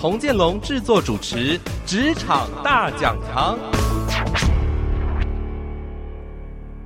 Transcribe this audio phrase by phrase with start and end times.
[0.00, 3.58] 童建龙制作主持《职场大讲堂》。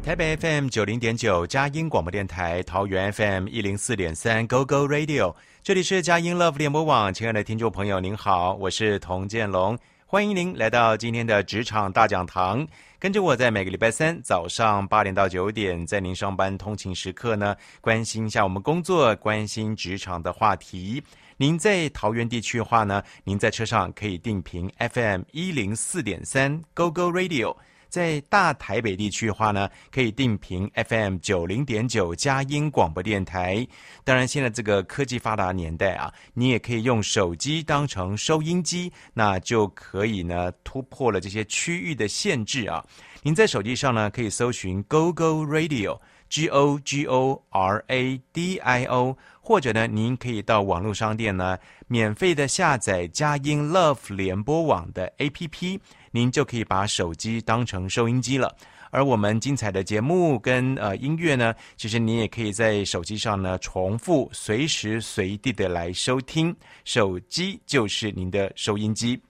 [0.03, 5.33] 台北 FM 九零点九，佳音广播电台；桃园 FM 一零四点三，Go Go Radio。
[5.63, 12.67] 这里是佳音 Love 联播网，亲爱的听众朋友，您好，我是童建龙，欢迎您来到今天的《职场大讲堂》，
[12.99, 21.01] 跟着我在每个礼拜三早上八点到九点，在您上班通勤时刻呢，关心一下我们工作，关心职场的话题。
[21.37, 27.57] 您在桃园地区的话呢，您在车上可以定频 FM 一零四点三 Go Go Radio；
[27.89, 33.67] 在大台北地区的话呢，可以定频 FM 九零点九佳音广播电台。
[34.05, 42.85] 当然，现在这个科技发达年代啊，你也可以用手机当成收音机，那就可以呢突破了这些区域的限制啊。
[43.23, 45.99] 您在手机上呢，可以搜寻 Go Go Radio。
[46.35, 55.79] G O G O R A D I O，或者呢，您可以到网络商店呢，免费的下载佳音 Love 联播网的 APP，
[56.11, 58.53] 您就可以把手机当成收音机了。
[58.91, 66.53] 而我们精彩的节目跟呃音乐呢，其实您也可以在手机上呢重复，随时随地的来收听，
[66.85, 69.23] 手机就是您的收音机。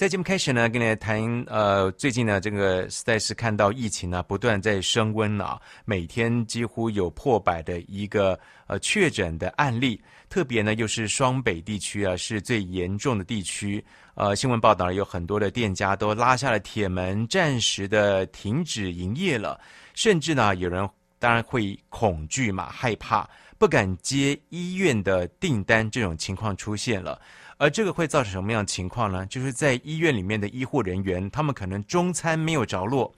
[0.00, 13.84] 在节目开始呢，跟大家谈，呃，最近呢，这个实在是看到疫情呢不断在升温啊，每天几乎有破百的一个呃确诊的案例，特别呢又是双北地区啊是最严重的地区，
[14.14, 19.60] 呃，新闻报道有很多的店家都拉下了铁门，暂时的停止营业了，
[19.92, 23.28] 甚至呢有人当然会恐惧嘛，害怕，
[23.58, 27.20] 不敢接医院的订单，这种情况出现了。
[27.60, 29.26] 而这个会造成什么样的情况呢？
[29.26, 33.12] 就是在医院里面的医护人员，他们可能中餐没有着落，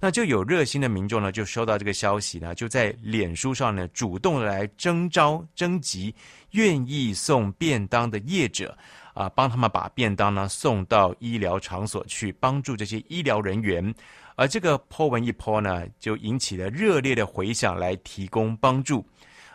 [0.00, 6.12] 那就有热心的民众呢，就收到这个消息呢，就在脸书上呢，主动来征召、征集
[6.50, 8.76] 愿意送便当的业者，
[9.14, 13.94] 啊，帮他们把便当呢送到医疗场所去，帮助这些医疗人员。
[14.34, 19.06] 而这个 po 文一 po 呢，就引起了热烈的回响，来提供帮助。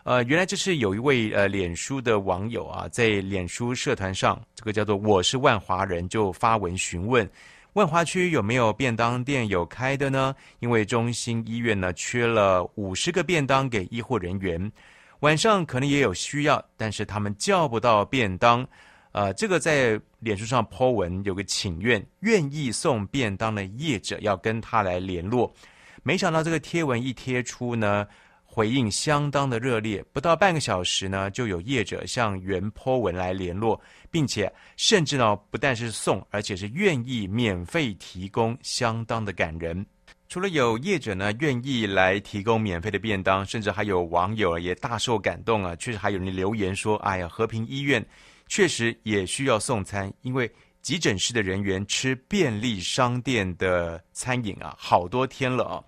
[0.10, 7.30] 呃，原来这是有一位呃脸书的网友啊，在脸书社团上，这个叫做“我是万华人”，就发文询问
[7.74, 10.36] 万华区有没有便当店有开的呢？
[10.62, 14.72] 因为中心医院呢缺了五十个便当给医护人员，
[15.20, 18.68] 晚上可能也有需要，但是他们叫不到便当。
[19.12, 25.54] 呃，这个在脸书上 po 文有个请愿，愿意送便当的业者要跟他来联络。
[26.02, 28.08] 没想到这个贴文一贴出呢。
[28.52, 33.80] 回应相当的热烈，不到半个小时呢，就有业者向原坡文来联络，
[34.10, 39.86] 并且甚至呢，不但是送，而且是愿意免费提供，相当的感人。
[40.28, 48.04] 除了有业者呢愿意来提供免费的便当，甚至还有网友也大受感动啊，确实还有人留言说：“哎呀，和平医院
[48.48, 55.84] 确实也需要送餐，因为急诊室的人员吃便利商店的餐饮啊，好多天了啊。”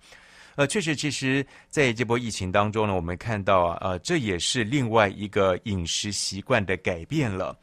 [0.56, 7.56] 呃，确实，其实在这波疫情当中呢，我们看到啊，呃，这也是另外一个饮食习惯的改变了。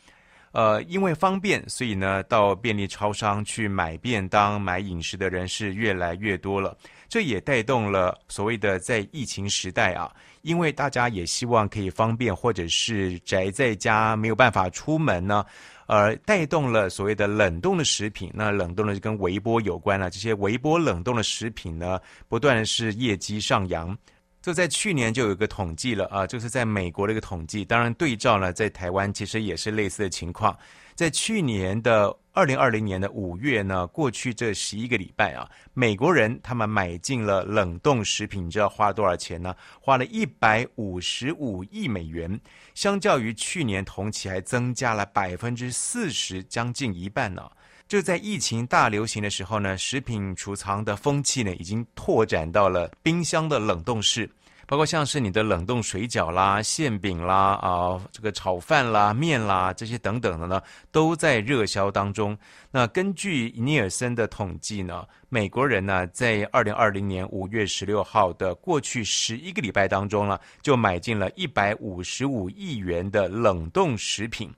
[0.51, 6.75] 呃，因为方便，所以呢，到便利超商去买便当、买饮食的人是越来越多了。
[7.07, 10.11] 这也带动了所谓的在疫情时代啊，
[10.41, 15.45] 因为大家也希望可以方便，或者是宅在家没有办法出门呢。
[15.89, 20.07] 而带动了所谓的冷冻的食品，那冷冻的就跟微波有关了。
[20.07, 23.97] 这些微波冷冻的食品呢，不断是业绩上扬。
[24.39, 30.55] 就在去年就有一个统计了啊，就是在美国的一个统计，当然对照呢，在台湾其实也是类似的情况。
[30.93, 39.53] 在去年的二零二零年的五月呢，过去这十一个礼拜啊，美国人他们买进了冷冻食品，你知道花了多少钱呢？
[39.81, 42.39] 花了一百五十五亿美元，
[42.73, 47.43] 相较于去年同期还增加了百分之四十，将近一半呢。
[47.89, 54.29] 就在疫情大流行的时候呢，食品储藏的风气呢，已经拓展到了冰箱的冷冻室。
[54.69, 60.61] 包括像是你的冷冻水饺啦、馅饼啦、啊、这个炒饭啦、面啦这些等等的呢，
[60.91, 62.37] 都在热销当中。
[62.69, 74.53] 那根据尼尔森的统计呢，美国人呢在二零二零年五月十六号的过去十一个礼拜当中呢，就买进了一百五十五亿元的冷冻食品。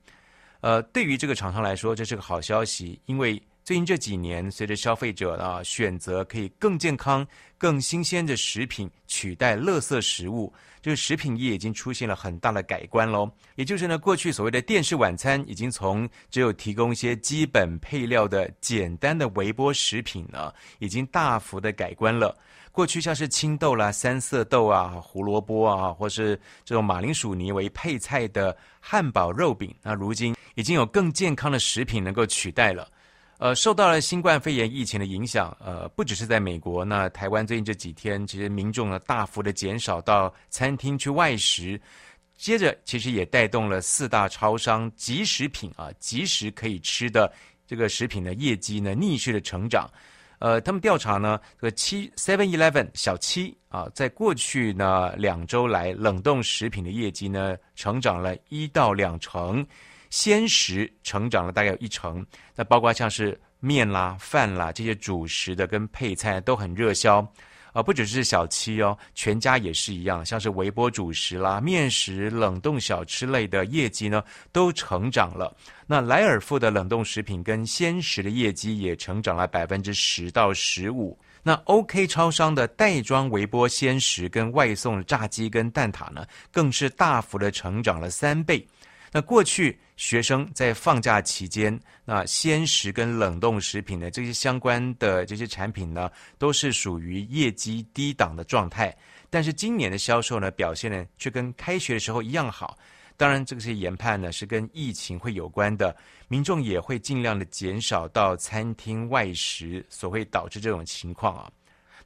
[0.60, 7.24] 呃，对于这个厂商来说，这是个好消息，因为最近这几年，随着消费者啊选择可以更健康、
[7.56, 13.30] 更新鲜的食品取代垃圾食物，这个食品业已经出现了很大的改观喽。
[13.54, 22.36] 也就是呢，过去所谓的电视晚餐，已经从只有提供一些基本配料的简单的微波食品呢，已经大幅的改观了。
[22.72, 32.88] 过去像是青豆啦、三色豆啊、胡萝卜啊，或是这种马铃薯泥为配菜的汉堡肉饼，那如今已经有更健康的食品能够取代了。
[33.42, 41.80] 呃，受到了新冠肺炎疫情的影响，呃，不只是在美国，那台湾最近这几天，其实民众呢大幅的减少到餐厅去外食，
[42.38, 47.32] 接着其实也带动了四大超商即食品啊，即时可以吃的
[47.66, 49.90] 这个食品的业绩呢逆势的成长。
[50.38, 59.66] 呃，他们调查呢，这个七 Seven Eleven 小七啊，在过去呢两周来，冷冻食品的业绩呢成长了一到两成。
[60.12, 62.24] 鲜食成长了大概有一成，
[62.54, 67.26] 那包括像是面啦、饭啦这些主食的跟配菜都很热销，
[67.72, 74.22] 啊，不只是小七哦，全家也是一样，像是微波主食啦、面食、冷冻小吃类的业绩呢
[74.52, 75.56] 都成长了。
[75.86, 81.18] 那莱尔富的冷冻食品跟鲜食的业绩也成长了百分之十到十五。
[81.42, 88.64] 那 OK 超商的袋装微波鲜食跟外送炸鸡跟蛋挞呢，更是大幅的成长了三倍。
[89.14, 98.96] 那过去学生在放假期间，那鲜食跟冷冻食品的这些相关的这些产品呢，都是属于业绩低档的状态。
[99.28, 102.78] 但是今年的销售呢，表现呢却跟开学的时候一样好。
[103.18, 105.94] 当然，这个是研判呢，是跟疫情会有关的，
[106.28, 111.52] 民众也会尽量的减少到餐厅外食，所会导致这种情况啊。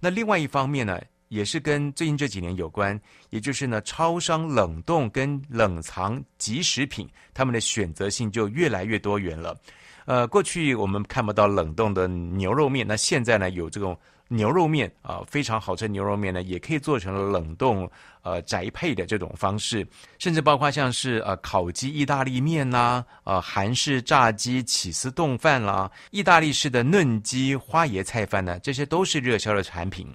[0.01, 2.99] 那另外一方面呢，也是跟最近这几年有关，
[3.31, 9.57] 也就是呢，超商冷冻跟冷藏即食品，他们的选择性就越来越多元了。
[10.05, 17.91] 呃，过去我们看不到冷冻的牛肉面，那现在呢，有这种牛肉面啊，非常好吃的牛肉面呢，也可以做成了冷冻
[18.23, 19.85] 呃宅配的这种方式，
[20.21, 30.07] 甚至包括像是呃烤鸡意大利面啦，呃韩式炸鸡起司冻饭啦，意大利式的嫩鸡花椰菜饭呢，这些都是热销的产品。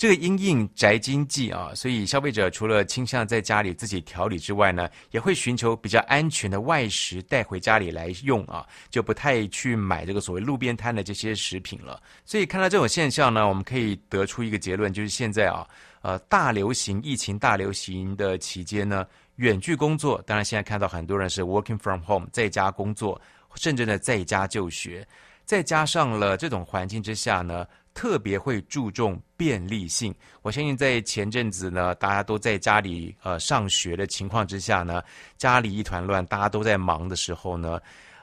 [0.00, 12.02] 这个因应宅经济啊，所以消费者除了倾向在家里自己调理之外呢，也会寻求比较安全的外食带回家里来用啊，就不太去买这个所谓路边摊的这些食品了。
[12.24, 15.68] 所以看到这种现象呢，我们可以得出一个结论，就是现在啊，
[16.00, 19.06] 呃，大流行疫情大流行的期间呢，
[19.36, 23.20] 远距工作，当然现在看到很多人是 working from home，在家工作，
[23.54, 25.06] 甚至呢在家就学，
[25.44, 27.66] 再加上了这种环境之下呢。
[28.00, 30.14] 特别会注重便利性。
[30.40, 35.02] 我相信在前阵子呢，大家都在家里呃上学的情况之下呢，
[35.36, 37.78] 家里一团乱，大家都在忙的时候呢，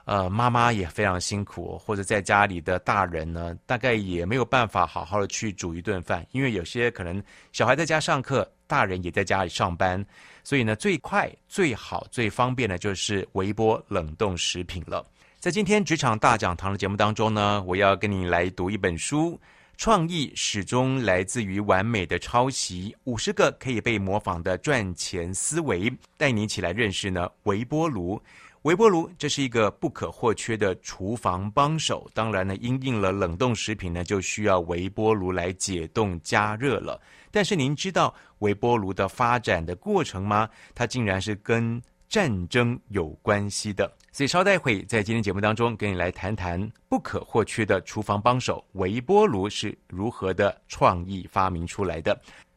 [0.06, 7.21] 呃，妈妈也非常辛苦，或者在家里的大人呢，大概也没有办法好好的去煮一顿饭，因为有些可能
[7.51, 10.03] 小孩在家上课，大人也在家里上班，
[10.44, 15.06] 所以呢，最快、最好、最方便的就是微波冷冻食品了。
[15.39, 19.39] 在今天职场大讲堂的节目当中呢，我要跟你来读一本书。
[19.77, 28.19] 创意始终来自于完美的抄袭，五十个可以被模仿的赚钱思维，带你一起来认识呢微波炉。
[28.63, 37.00] 微波炉这是一个不可或缺的厨房帮手，当然呢，因应了冷冻食品呢，就需要微波炉来解冻加热了。
[37.29, 40.50] 但是您知道微波炉的发展的过程吗？
[40.74, 43.91] 它竟然是跟战争有关系的。
[44.11, 46.59] 所以稍待会在今天节目当中跟你来谈谈
[46.89, 52.15] 不可或缺的厨房帮手——微波炉是如何的创意发明出来的。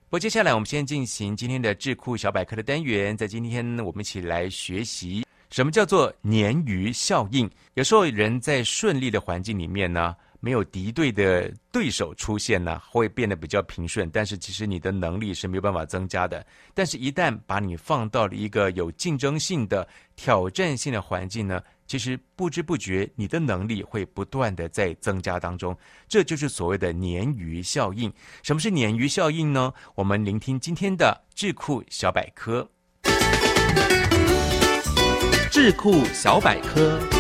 [0.09, 7.49] 不过接下来我们先进行今天的智库小百科的单元，在今天我们一起来学习什么叫做鲶鱼效应。
[7.75, 14.11] 有时候人在顺利的环境里面呢，没有敌对的对手出现呢，会变得比较平顺。
[14.11, 16.45] 但是其实你的能力是没有办法增加的。
[16.75, 25.77] 但是，一旦把你放到了一个有竞争性的、挑战性的环境呢，其实不知不觉你的能力会不断的在增加当中。
[26.09, 28.13] 这就是所谓的鲶鱼效应。
[28.43, 29.73] 什么是鲶鱼效应呢？
[29.95, 32.69] 我们聆听今天的智库小百科。
[35.51, 37.20] 智库小百科。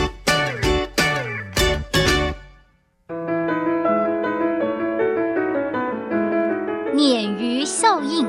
[6.94, 8.26] 鲶鱼效应，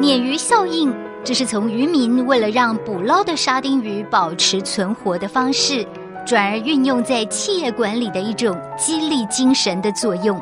[0.00, 5.84] 鲶鱼效应这是从渔民为了让捕捞的沙丁鱼保持存活的方式，
[6.24, 10.40] 转而运用在企业管理的一种激励精神的作用。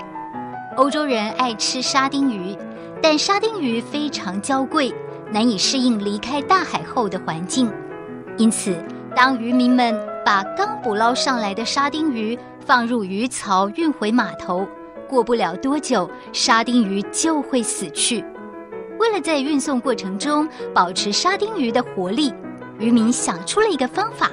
[0.76, 2.54] 欧洲人爱吃沙丁鱼，
[3.02, 4.94] 但沙丁鱼非常娇贵，
[5.32, 7.72] 难以适应离开大海后的环境，
[8.36, 8.76] 因此，
[9.16, 14.68] 当渔民们把刚捕捞上来的沙丁鱼放入鱼槽运回码头。
[15.08, 18.24] 过不了多久，沙丁鱼就会死去。
[18.98, 22.32] 为了在运送过程中保持沙丁鱼的活力，
[22.78, 24.30] 渔民想出了一个方法，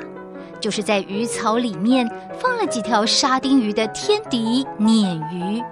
[0.60, 5.64] 就是在鱼槽里面放了几条沙丁鱼的天敌鲶鱼。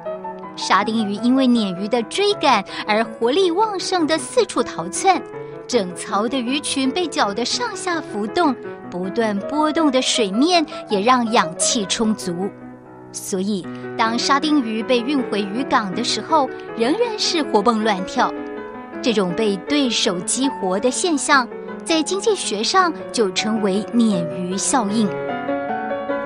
[0.55, 5.19] 沙丁鱼因为鲶鱼的追赶而活力旺盛地四处逃窜，
[5.67, 8.55] 整槽的鱼群被搅得上下浮动，
[8.91, 12.47] 不断波动的水面也让氧气充足。
[13.13, 13.65] 所以，
[13.95, 18.33] 当沙丁鱼被运回渔港的时候，仍然是活蹦乱跳。
[19.01, 21.47] 这种被对手激活的现象，
[21.85, 25.07] 在经济学上就称为鲶鱼效应。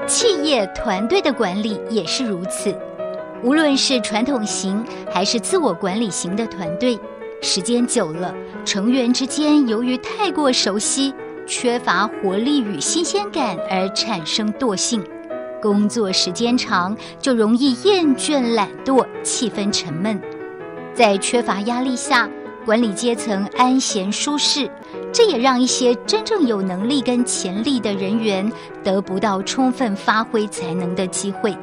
[0.07, 2.73] 企业团队的管理也是如此，
[3.43, 6.97] 无论是传统型还是自我管理型的团队，
[7.41, 11.13] 时间久了，成员之间由于太过熟悉，
[11.45, 15.03] 缺乏活力与新鲜感而产生惰性。
[15.61, 20.19] 工作时间长，就容易厌倦、懒惰，气氛沉闷。
[20.93, 22.29] 在缺乏压力下，
[22.65, 24.69] 管理阶层安闲舒适，
[25.13, 28.51] 这也让一些真正有能力跟潜力的人员
[28.83, 31.55] 得不到充分发挥才能的机会。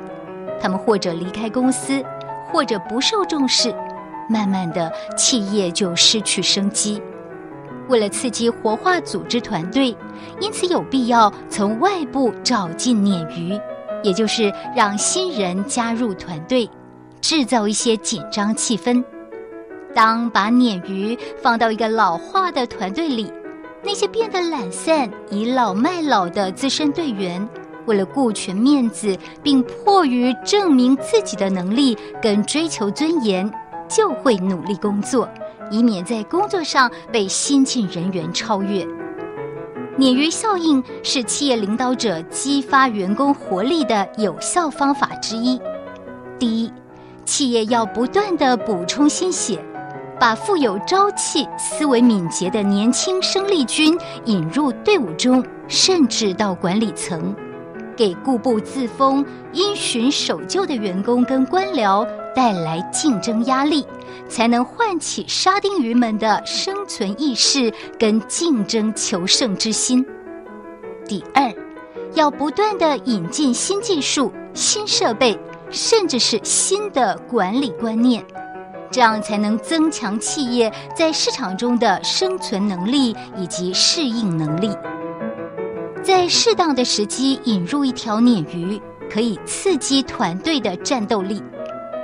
[0.61, 2.03] 他们或者离开公司，
[2.51, 3.75] 或者不受重视，
[4.31, 7.03] 慢慢的，企业就失去生机。
[7.89, 9.95] 为了刺激活化组织团队，
[10.41, 13.61] 因此有必要从外部找进鲶鱼。
[14.05, 16.71] 也就是让新人加入团队，
[17.21, 19.03] 制造一些紧张气氛。
[19.95, 23.33] 当把鲶鱼放到一个老化的团队里，
[23.83, 27.49] 那些变得懒散、倚老卖老的资深队员，
[27.87, 33.51] 为了顾全面子，并迫于证明自己的能力跟追求尊严，
[33.89, 35.29] 就会努力工作，
[35.71, 38.87] 以免在工作上被新进人员超越。
[39.97, 45.61] 鲶鱼效应是企业领导者激发员工活力的有效方法之一。
[46.37, 46.73] 第一，
[47.25, 49.65] 企业要不断地补充新血，
[50.19, 57.33] 把富有朝气、思维敏捷的年轻生力军引入队伍中，甚至到管理层。
[57.97, 63.87] 给固步自封、因循守旧的员工跟官僚带来竞争压力，
[64.29, 70.05] 才能唤起沙丁鱼们的生存意识跟竞争求胜之心。
[71.07, 71.53] 第二，
[72.15, 75.39] 要不断地引进新技术、新设备，
[75.71, 78.25] 甚至是新的管理观念，
[78.91, 84.71] 这样才能增强企业在市场中的生存能力以及适应能力。
[86.05, 88.79] 在适当的时机引入一条鲶鱼，
[89.11, 91.43] 可以刺激团队的战斗力。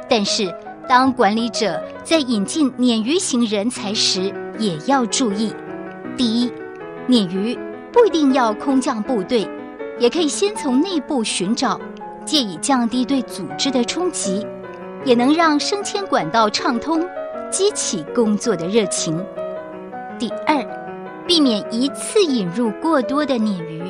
[0.09, 0.51] 但是，
[0.89, 5.53] 当管理者在引进鲶鱼型人才时，也要注意：
[6.17, 6.51] 第一，
[7.09, 7.59] 鲶鱼
[7.93, 9.47] 不一定要空降部队，
[9.99, 11.79] 也可以先从内部寻找，
[12.25, 14.47] 借以降低对组织的冲击，
[15.05, 17.07] 也能让升迁管道畅通，
[17.51, 19.23] 激起工作的热情。
[20.19, 20.80] 第二。
[21.31, 23.85] 避免一次引入过多的鲶鱼，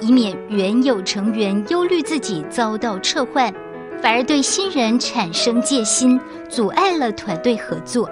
[0.00, 3.54] 以免原有成员忧虑自己遭到撤换，
[4.02, 8.10] 反而对新人产生戒心，阻碍了团队合作。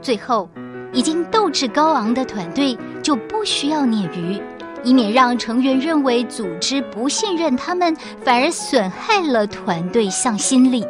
[0.00, 0.48] 最后，
[0.92, 4.40] 已经斗志高昂的团队就不需要鲶鱼，
[4.84, 10.86] 以免让成员认为组织不信任他们，反而损害了团队向心力。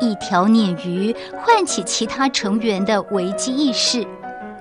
[0.00, 4.04] 一条鲶鱼唤起其他成员的危机意识。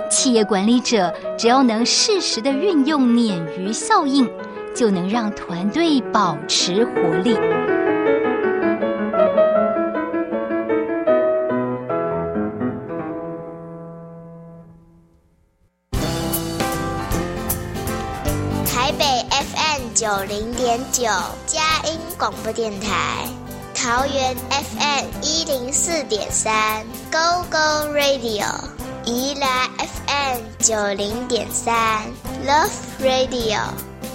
[0.09, 4.29] 企业管理者只要能适时地运用鲶鱼效应，
[4.75, 7.35] 就能让团队保持活力。
[18.65, 21.03] 台北 FM 九零点九，
[21.45, 23.27] 佳音广播电台；
[23.75, 28.76] 桃园 FM 一零四点三，Go Go Radio。
[29.09, 32.03] 宜兰 FM 九零点三
[32.45, 33.61] Love Radio，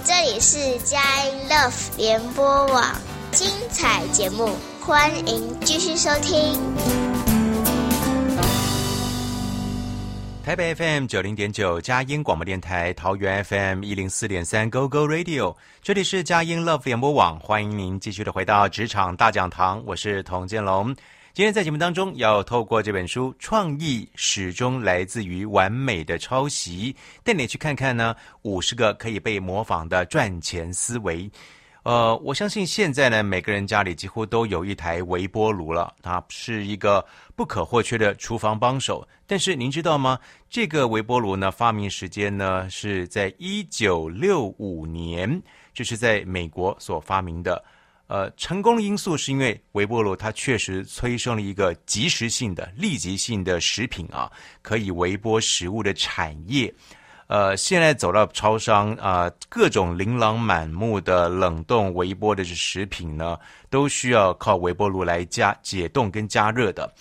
[0.04, 2.84] 这里是佳音 Love 联播网，
[3.30, 4.50] 精彩节目，
[4.82, 6.60] 欢迎继续收听。
[10.44, 20.94] 台北 FM 九零点九佳音广播电台，桃园 FM 一零四点三 Go Go Radio，这里是佳音 Love 联播网，欢迎您继续的回到职场大讲堂，我是童建龙。
[21.34, 26.92] 今天在节目当中，要透过这本书《创意始终来自于完美的抄袭》，
[27.24, 31.30] 带你去看看呢五十个可以被模仿的赚钱思维。
[31.84, 37.02] 呃，我相信现在呢，每个人家里几乎都有一台微波炉了，它是一个
[37.34, 39.08] 不可或缺的厨房帮手。
[39.26, 40.18] 但是您知道吗？
[40.50, 45.42] 这个微波炉呢，发明时间呢是在一九六五年。
[45.72, 47.64] 这是在美国所发明的。
[48.12, 56.70] 呃，成功的因素是因为微波炉它确实催生了一个即时性的、立即性的食品啊，可以微波食物的产业。
[57.28, 63.38] 呃，现在走到超商啊，各种琳琅满目的冷冻微波的食品呢，
[63.70, 66.92] 都需要靠微波炉来加解冻跟加热的。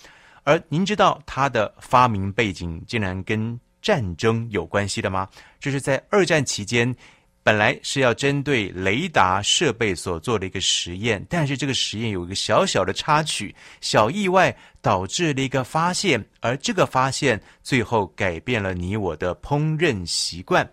[0.44, 5.28] 而您知道它的发明背景竟然跟战争有关系的吗？
[5.60, 6.96] 这是在二战期间。
[7.44, 20.68] 本来是要针对雷达设备所做的一个实验，但是这个实验有一个小小的插曲、小意外，导致了一个发现，而这个发现最后改变了你我的烹饪习惯。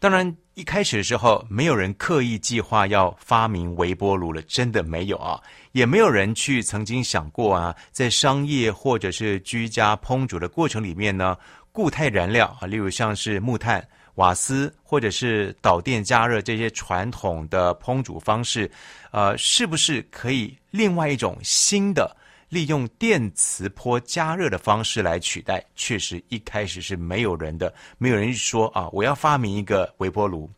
[0.00, 5.40] 当然，一开始的时候，没有人刻意计划要发明微波炉了，真的没有啊，
[5.72, 11.36] 也没有人去曾经想过啊，在商业或者是居家烹煮的过程里面呢，
[11.70, 13.86] 固态燃料啊，例如像是木炭。
[14.18, 18.68] 瓦斯或者是导电加热这些传统的烹煮方式，
[19.12, 22.16] 呃，是不是可以另外一种新的
[22.48, 25.64] 利用电磁波加热的方式来取代？
[25.76, 30.50] 确实一开始是没有人的，没有人说啊，我要发明一个微波炉，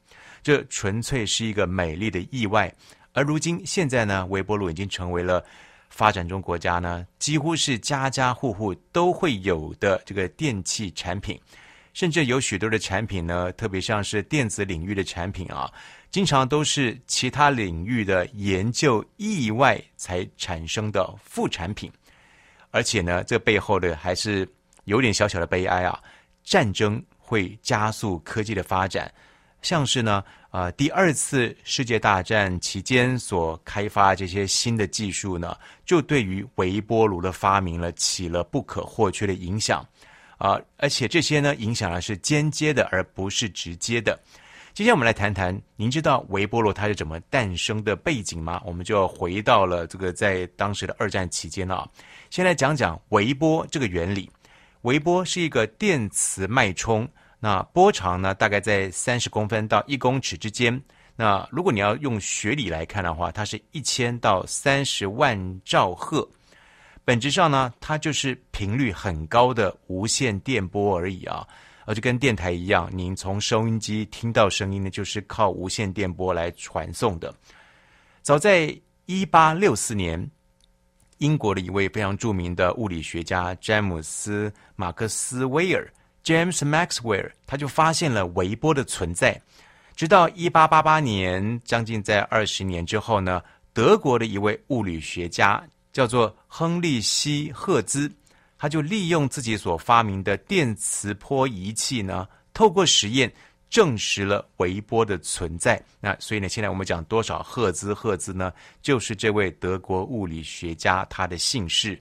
[0.42, 2.72] 这纯粹是一个美丽的意外。
[3.12, 5.44] 而如今现在呢，微波炉已经成为了
[5.90, 11.38] 发展中国家呢，几乎是家家户户都会有的这个电器产品。
[12.00, 15.70] 甚至有许多的产品呢，特别像是电子领域的产品啊，
[16.10, 21.92] 经常都是其他领域的研究意外才产生的副产品，
[22.70, 24.48] 而且呢，这背后的还是
[24.84, 26.00] 有点小小的悲哀啊。
[26.42, 29.12] 战争会加速科技的发展，
[29.60, 35.54] 像是呢，呃，第二次世界大战期间所开发这些新的技术呢，
[35.84, 39.86] 就对于微波炉的发明了起了不可或缺的影响。
[40.40, 44.18] 啊，而且这些呢，影响的是间接的，而不是直接的。
[44.72, 48.58] 接下来我们来谈谈，您知道微波炉它是怎么诞生的背景吗？
[48.64, 51.86] 我们就要回到了这个在当时的二战期间啊。
[52.30, 54.30] 先来讲讲微波这个原理。
[54.80, 57.06] 微波是一个电磁脉冲，
[57.38, 60.82] 那波长呢，大概在三十公分到一公尺之间。
[61.16, 66.26] 那如果你要用学理来看的话，它是一千到三十万兆赫。
[67.10, 71.44] 本质上呢，它就是频率很高的无线电波而已啊，
[71.84, 77.34] 而就跟电台一样，您从收音机听到声音呢，就是靠无线电波来传送的。
[78.22, 78.72] 早在
[79.06, 80.30] 一八六四年，
[81.18, 85.92] 英国的一位非常著名的物理学家詹姆斯·马克斯威尔
[86.22, 89.36] （James Maxwell） 他就发现了微波的存在。
[89.96, 93.42] 直到一八八八年，将近在二十年之后呢，
[93.72, 95.60] 德国的一位物理学家。
[95.92, 98.10] 叫做亨利希赫兹，
[98.58, 103.32] 他就利用自己所发明的电磁波仪器呢，透过实验
[103.68, 105.82] 证实了微波的存在。
[106.00, 107.94] 那所以呢，现在我们讲多少赫兹？
[107.94, 111.98] 赫兹呢，就是这位德国物理学家他的姓氏。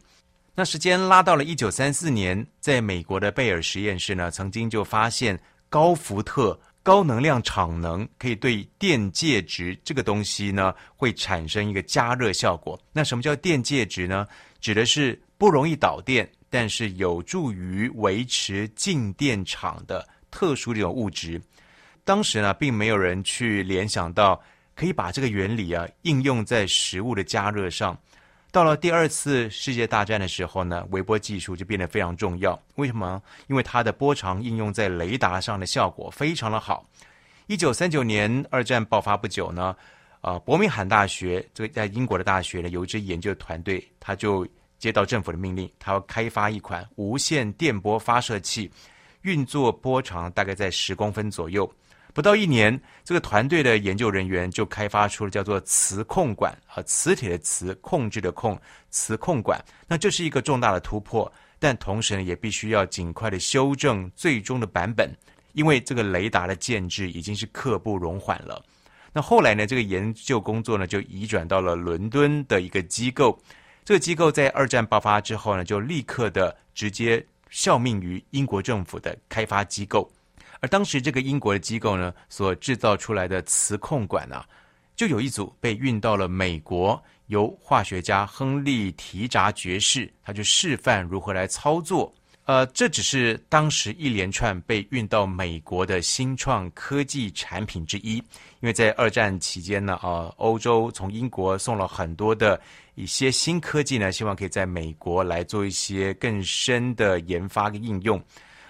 [0.56, 6.60] 那时间拉到了一九三四年，在美国的贝尔实验室呢，曾经就发现高福特。
[6.82, 12.80] 高能量场能可以对电介质这个东西呢，会产生一个加热效果。
[12.92, 14.26] 那什么叫电介质呢？
[14.60, 21.40] 指的是不容易导电，但是有助于维持静电场的特殊这种物质。
[22.04, 24.42] 当时呢，并没有人去联想到
[24.74, 27.96] 可以把这个原理啊应用在食物的加热上。
[28.52, 32.60] 到了第二次世界大战的时候呢，微波技术就变得非常重要。
[32.76, 33.22] 为什么？
[33.48, 36.84] 因为它的波长应用在雷达上的效果非常的好。
[37.46, 39.76] 一九三九年，二战爆发不久呢，
[40.22, 44.48] 呃，伯明翰大学这个在英国的大学呢，有一支研究团队，他就
[44.80, 48.72] 接到政府的命令，他要开发一款无线电波发射器，
[49.22, 51.72] 运作波长大概在十公分左右。
[52.14, 59.64] 不到一年，这个团队的研究人员就开发出了叫做磁控管和，磁铁的磁，控制的控，磁控管。
[59.88, 65.16] 那这是一个重大的突破，但同时呢，也必须要尽快的修正最终的版本，
[65.54, 68.62] 因为这个雷达的建制已经是刻不容缓了。
[69.14, 73.40] 那后来呢，这个研究工作呢，就移转到了伦敦的一个机构。
[73.86, 80.12] 这个机构在二战爆发之后呢，就立刻的直接效命于英国政府的开发机构。
[80.60, 84.46] 而当时这个英国的机构呢，所制造出来的磁控管啊，
[84.96, 92.14] 就有一组被运到了美国，由化学家亨利提扎爵士，他就示范如何来操作。
[92.46, 98.16] 呃，这只是当时一连串被运到美国的新创科技产品之一。
[98.16, 102.60] 因为在二战期间呢，呃，欧洲从英国送了很多的
[102.96, 108.20] 一些新科技呢，希望可以在美国来做一些更深的研发跟应用。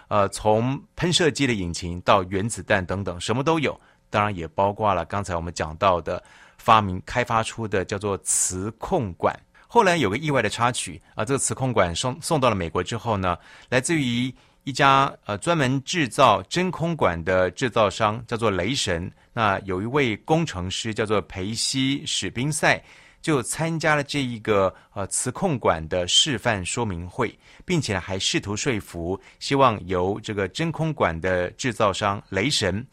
[0.10, 6.22] 呃，从喷射机的引擎到原子弹等等，什么都有，当然也包括了刚才我们讲到的
[6.58, 9.34] 发明开发出的叫做磁控管。
[9.68, 13.38] 后来有个意外的插曲啊，这个磁控管送送到了美国之后呢，
[13.70, 19.10] 来自于一家呃专门制造真空管的制造商，叫做雷神。
[19.32, 22.84] 那有一位工程师叫做裴西史宾塞。
[23.22, 32.86] 就参加了这一个呃磁控管的示范说明会，并且还试图说服，希望由这个真空管的制造商雷神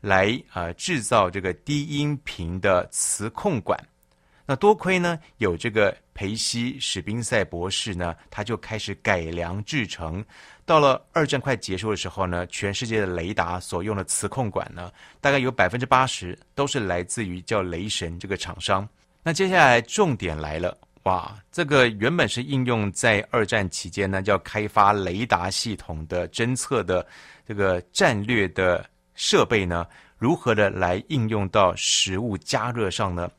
[0.00, 3.78] 来呃制造这个低音频的磁控管。
[4.44, 10.24] 那多亏呢有这个裴西史宾塞博士呢，他就开始改良制成。
[10.64, 14.90] 到了二战快结束的时候呢，全世界的雷达所用的磁控管呢，
[15.20, 18.86] 大概有百分之八十都是来自于叫雷神这个厂商。
[19.24, 21.32] 那接下来重点来了，哇！
[21.52, 27.06] 这个原本是应用在二战期间呢，叫开发雷达系统的侦测的
[27.46, 29.86] 这个战略的设备呢，
[30.18, 33.30] 如何的来应用到食物加热上呢？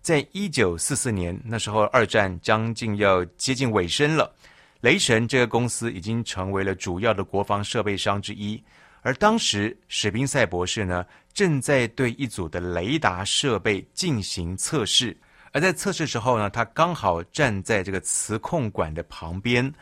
[0.00, 4.32] 在一九四四年，那时候二战将近要接近尾声了，
[4.80, 8.62] 雷神这个公司已经成为了主要的国防设备商之一，
[9.00, 15.16] 而当时史宾塞博士呢，正在对一组的雷达设备进行测试。
[15.52, 19.72] 而在测试时候呢，他刚好站在这个磁控管的旁边，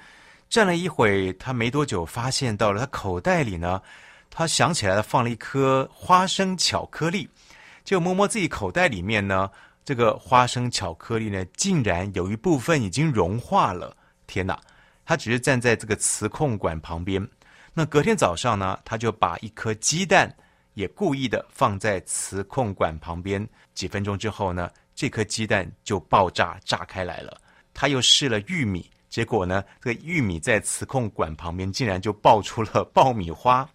[0.48, 3.80] 站了一会，他没多久发现到了他口袋里呢，
[4.28, 7.28] 他想起来了，放了一颗花生巧克力，
[7.84, 9.48] 就摸摸自己口袋里面呢，
[9.84, 13.96] 这个花生巧克力呢，竟然有一部分已经融化了。
[14.26, 14.58] 天哪！
[15.04, 17.26] 他只是站在这个磁控管旁边。
[17.74, 20.32] 那隔天早上呢，他就把一颗鸡蛋
[20.74, 23.44] 也故意的放在磁控管旁边。
[23.74, 27.40] 几分钟之后呢，这颗鸡蛋就爆炸炸开来了。
[27.72, 33.66] 他又试了玉米，结果呢，这个玉米在磁控管旁边竟然就爆出了爆米花。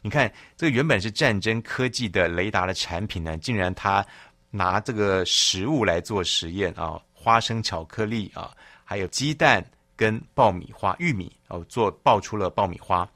[0.00, 4.02] 你看，这个原本是战争科技的雷达的产品呢，竟然他
[4.48, 8.50] 拿这个食物来做实验啊，花生巧克力啊，
[8.82, 9.62] 还有鸡蛋
[9.94, 13.06] 跟爆米花玉米哦，做爆出了爆米花。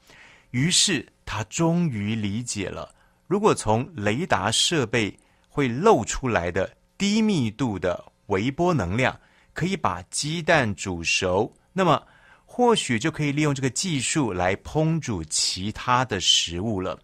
[0.51, 2.93] 于是他终于理解了，
[3.25, 5.17] 如果从雷达设备
[5.49, 6.69] 会露出来的。
[6.97, 9.17] 低密度的微波能量
[9.53, 12.01] 可以把鸡蛋煮熟，那么
[12.45, 16.97] 或许就可以利用这个技术来烹煮其他的食物了。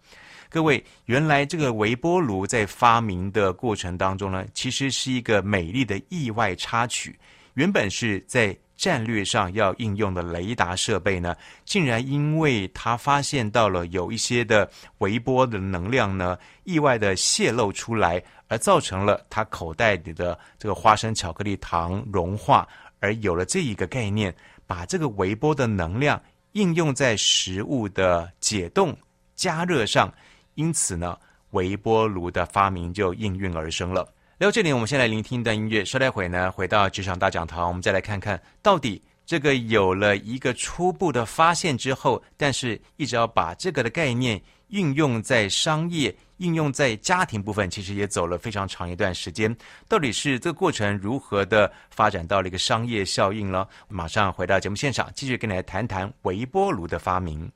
[0.49, 7.17] 各位，原来这个微波炉在发明的过程当中呢，其实是一个美丽的意外插曲。
[7.53, 18.21] 原本是在战略上要应用的雷达设备呢，竟然因为他发现到了有一些的微波的能量呢，意外的泄露出来。
[18.51, 22.67] 而造成了他口袋里的这个花生巧克力糖融化，
[22.99, 24.35] 而有了这一个概念，
[24.67, 28.93] 把这个微波的能量应用在食物的解冻、
[29.37, 30.13] 加热上，
[30.55, 31.17] 因此呢，
[31.51, 34.01] 微波炉的发明就应运而生了。
[34.37, 46.13] 来到这里，我们先来聆听一段音乐，稍待会呢，回到职场大讲堂，我们再来看看到底这个有了一个初步的发现之后，但是一直要把这个的概念运用在商业。
[46.41, 49.55] 应用在家庭部分，其实也走了非常长一段时间。
[49.87, 53.65] 到底是这个过程如何的发展到了一个商业效应呢？
[53.87, 57.49] 马上回到节目现场，继续跟你来谈谈微波炉的发明。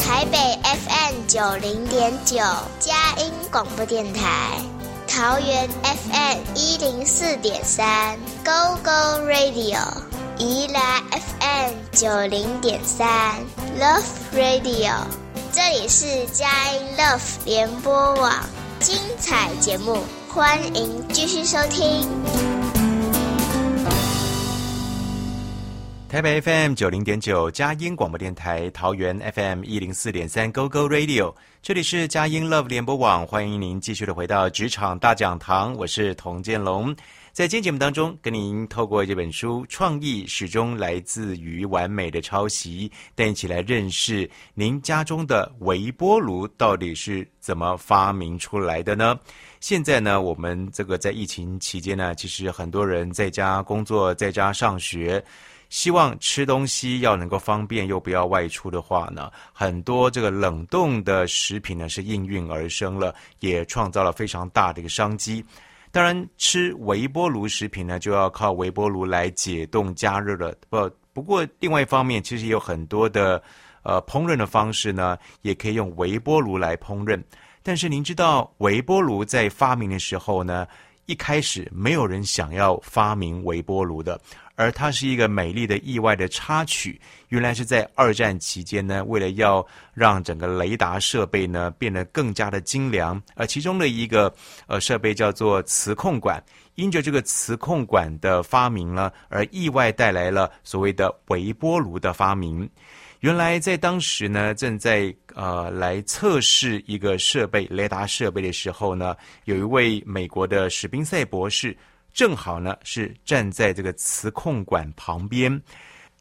[0.00, 2.36] 台北 FM 九零点九，
[2.78, 4.60] 佳音广播电台；
[5.06, 9.78] 桃园 FM 一零四点三，Go Go Radio；
[10.38, 13.40] 宜兰 FM 九零点三
[13.78, 14.04] ，Love
[14.34, 15.23] Radio。
[15.54, 18.44] 这里是佳音 Love 联播网，
[18.80, 22.10] 精彩节目，欢迎继续收听。
[26.08, 31.32] 台北 FM 九零点九，佳音广播电台，桃园 FM 一零四点三，Go Go Radio。
[31.62, 36.92] 这里是佳音 Love 联播网，欢迎您继续的回到职场大讲堂，我是童建龙。
[37.34, 49.18] 在今天节目当中，跟您透过这本书《创意始终来自于完美的抄袭》，带一起来认识您家中的微波炉到底是怎么发明出来的呢？
[49.58, 55.20] 现在呢，我们这个在疫情期间呢，其实很多人在家工作，在家上学，
[55.70, 65.44] 希望吃东西要能够方便又不要外出的话呢，很多这个冷冻的食品呢是应运而生了，也创造了非常大的一个商机。
[65.94, 70.52] 当然，吃微波炉食品呢，就要靠微波炉来解冻加热了。
[70.68, 73.40] 不，不过另外一方面，其实也有很多的
[73.84, 77.22] 呃烹饪的方式呢，也可以用微波炉来烹饪。
[77.62, 80.66] 但是您知道，微波炉在发明的时候呢，
[81.06, 84.20] 一开始没有人想要发明微波炉的，
[84.56, 87.00] 而它是一个美丽的意外的插曲。
[87.28, 94.32] 原来是在二战期间呢，为了要让整个雷达设备呢变得更加的精良，而其中的一个
[94.66, 96.42] 呃设备叫做磁控管，
[96.76, 102.68] 因着这个磁控管的发明呢，而意外带来了所谓的微波炉的发明。
[103.20, 111.74] 原来在当时呢，正在呃来测试一个设备雷达设备的时候呢，有一位美国的史宾塞博士，
[112.14, 115.60] 正好呢是站在这个磁控管旁边，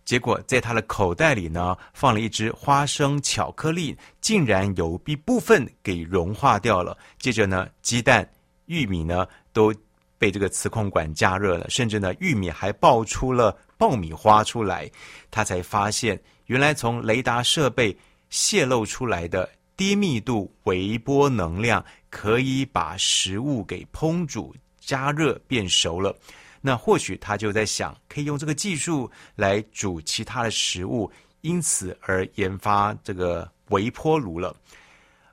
[0.03, 6.97] 结果在他的口袋里呢放了一只花生巧克力，竟然有一部分给融化掉了。
[7.19, 8.27] 接着呢，鸡蛋、
[8.65, 9.73] 玉米呢都
[10.17, 14.89] 被这个磁控管加热了，甚至呢玉米还爆出了爆米花出来，
[15.29, 16.19] 他才发现。
[16.47, 17.95] 原来从雷达设备
[18.29, 24.53] 泄露出来的低密度微波能量，可以把食物给烹煮、
[24.85, 26.15] 加热变熟了。
[26.61, 34.55] 那或许他就在想，可以用这个技术来煮其他的食物，因此而研发这个微波炉了。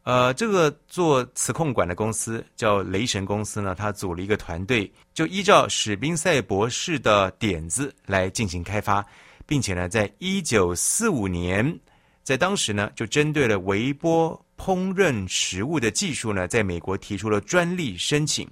[0.03, 9.05] 呃，这个做磁控管的公司叫雷神公司呢，他组了一个团队，就依照史宾塞博士的点子来进行开发。
[9.47, 11.77] 并且呢，在一九四五年，
[12.23, 18.49] 在当时呢，就针对了微波烹饪食物的技术呢，在美国提出了专利申请。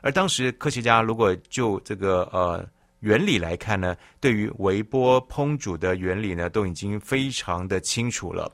[0.00, 2.64] 而当时科学家如果就这个呃
[3.00, 8.50] 原理来看呢，对于微波烹煮的原理呢，都已经非常的清楚了。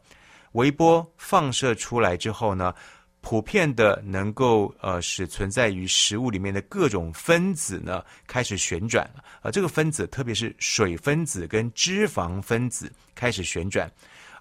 [0.52, 2.74] 微波放射出来之后呢，
[3.20, 9.08] 普遍的能够呃使存在于食物里面的各种分子呢开始旋转，
[9.40, 13.90] 而这个分子特别是水分子跟脂肪分子开始旋转，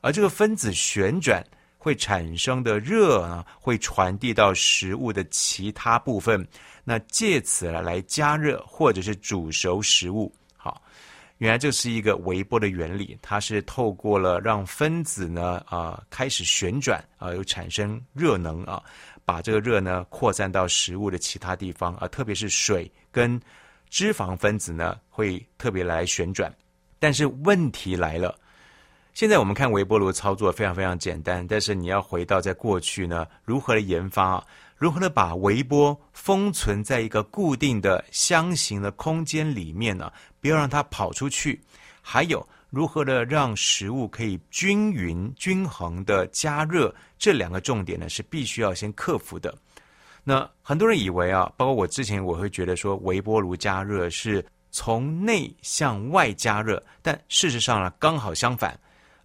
[0.02, 1.42] 而这个分子旋转
[1.84, 6.48] 会产生的热呢会传递到食物的其他部分，
[6.84, 10.32] 那借此来加热或者是煮熟食物。
[10.56, 10.80] 好
[11.39, 18.80] 原来这是一个微波的原理，它是透过了让分子呢啊、开始旋转啊，有、产生热能啊，
[19.26, 23.41] 把这个热呢扩散到食物的其他地方啊，特别是水跟
[23.89, 26.56] 脂肪分子呢会特别来旋转。
[27.00, 28.38] 但是问题来了，
[29.13, 34.43] 现在我们看微波炉操作非常非常简单，但是你要回到在过去呢，如何的研发？
[34.78, 40.12] 如何的把微波封存在一个固定的箱型的空间里面呢？
[40.39, 41.62] 不要让它跑出去。
[42.02, 46.91] 还有，如何的让食物可以均匀、均衡的加热？
[47.19, 49.54] 这两个重点呢，是必须要先克服的。
[50.24, 58.80] 那很多人以为啊，包括我之前，我会觉得说，微波炉加热是从内向外加热，但事实上呢，刚好相反。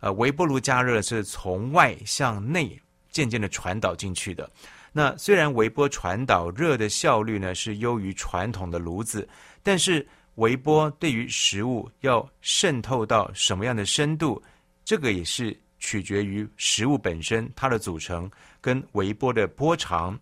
[0.06, 4.48] 呃，微波炉加热是从外向内渐渐的传导进去的。
[4.92, 9.28] 那虽然微波传导热的效率呢是优于传统的炉子，
[9.64, 14.40] 但是微波对于食物要渗透到什么样的深度，
[14.84, 20.16] 这个也是取决于食物本身它的组成跟微波的波长。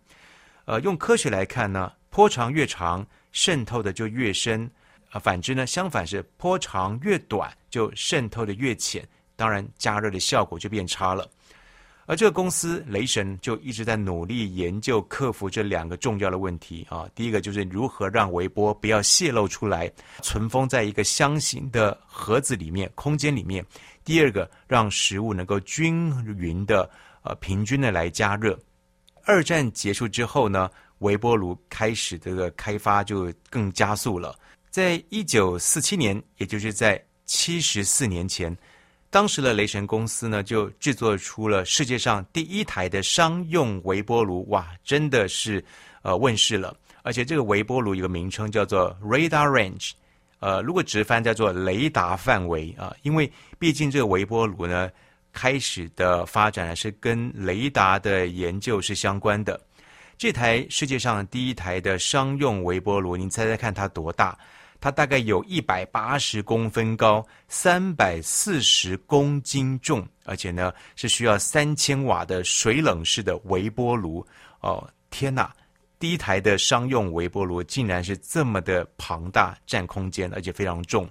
[0.65, 4.67] 呃，用科学来看呢，波长越长，渗透的就越深；
[5.11, 9.07] 呃，反之呢，相反是波长越短，就渗透的越浅。
[9.35, 11.29] 当然，加热的效果就变差了。
[12.07, 17.09] 而这个公司雷神就一直在努力研究克服这两个重要的问题啊。
[17.15, 23.65] 第一个就是如何让微波不要泄露出来，存封在一个箱型的盒子里面、空间里面。
[24.03, 26.87] 第二个，让食物能够均匀的、
[27.23, 28.55] 呃平均的来加热。
[29.23, 30.69] 二战结束之后呢，
[30.99, 34.37] 微波炉开始这个开发就更加速了。
[34.69, 38.55] 在一九四七年，也就是在七十四年前。
[39.15, 45.63] 当时的雷神公司呢，就制作出了世界上第一台的商用微波炉，哇，真的是
[46.01, 46.75] 呃问世了。
[47.01, 49.91] 而且这个微波炉有个名称叫做 Radar Range，
[50.39, 54.91] 呃，如果直翻叫做雷达范围啊，因为毕竟这个微波炉呢，
[55.31, 59.57] 开始的发展是跟雷达的研究是相关的。
[60.17, 64.37] 这台世界上第一台的商用微波炉，您猜猜看它多大？
[64.79, 74.25] 它大概有一百八十公分高，三百四十公斤重，而且呢是需要三千瓦的水冷式的微波炉。
[74.61, 75.53] 哦，天哪！
[75.97, 81.09] 第一台的商用微波炉竟然是这么的庞大，占空间，而且非常重，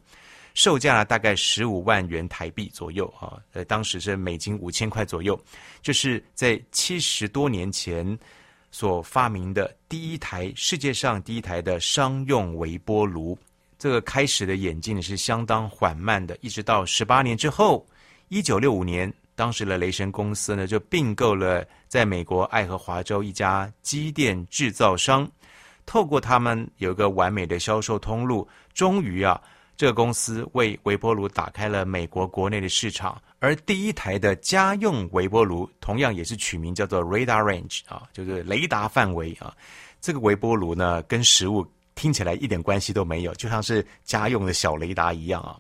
[0.53, 5.41] 售价大概十五万元台币左右啊，呃，当时是美金五千块左右，
[5.81, 8.17] 就是在七十多年前
[8.71, 13.37] 所发明的第一台世界上第一台的商用微波炉。
[13.85, 17.87] 这个开始的演进是相当缓慢的，一直到十八年之后，
[18.29, 25.31] 一九六五年，当时的雷神公司呢就并购了在美国爱荷华州一家机电制造商，
[25.85, 29.39] 透过他们有一个完美的销售通路，终于啊，
[29.77, 33.21] 这个公司为微波炉打开了美国国内的市场。
[33.39, 39.55] 而第一台的家用微波炉，同样也是取名叫做 Radar Range 啊，就是雷达范围啊。
[40.01, 45.59] 这个微波炉呢，跟食物听起来一点关系都没有，就像是家用的小雷达一样啊。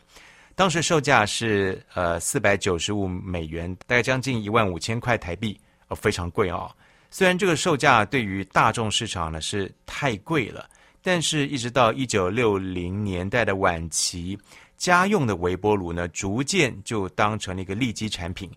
[0.55, 6.71] 当时售价是呃四百九十五美元，大概将近一万五千块台币，呃，非常贵啊。
[7.11, 10.69] 虽然这个售价对于大众市场呢是太贵了，
[11.03, 14.39] 但是一直到一九六零年代的晚期。
[14.77, 18.51] 家用的微波炉呢，逐渐就当成了一个利基产品。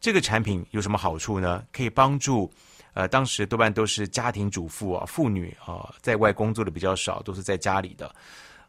[0.00, 1.64] 这个产品有什么好处呢？
[1.72, 2.52] 可以帮助，
[2.92, 8.14] 呃，当时多半都是家庭主妇啊，妇女啊，在外工作的比较少，都是在家里的，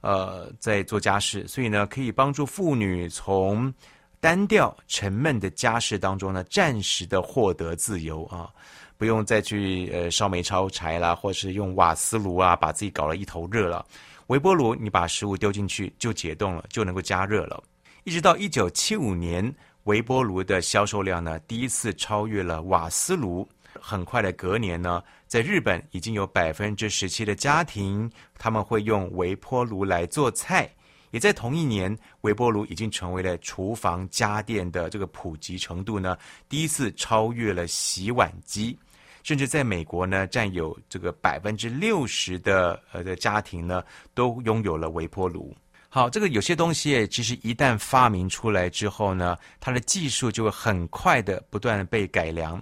[0.02, 1.48] 呃，在做家事。
[1.48, 3.74] 所以呢，可以帮助妇女从
[4.20, 8.48] 单调沉闷的家事当中呢，暂时的获得自由啊，
[8.96, 13.84] 不用再去呃烧煤烧柴啦，或是用瓦斯炉啊，把自己搞了一头热了。
[14.28, 17.62] 微波炉，你把食物丢进去就解冻了，就能够加热了。
[18.04, 19.54] 一直到一九七五年，
[19.86, 23.48] 微波炉的销售量呢，第一次超越了瓦斯炉。
[23.80, 30.70] 很快的隔年呢，在日本已经有百分之十七的家庭他们会用微波炉来做菜。
[31.12, 38.78] 也在同一年，微波炉已经成为了厨房家电的这个普及程度呢，第一次超越了洗碗机。
[39.22, 45.56] 甚至在美国呢，占有这个百分之六十的呃的家庭呢，都拥有了微波炉。
[45.90, 52.60] 好，这个有些东西其实一旦发明出来之后呢，它的技术就会很快的不断的被改良。